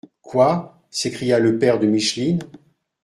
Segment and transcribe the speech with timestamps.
[0.23, 2.39] —Quoi!» s’écria le père de Micheline.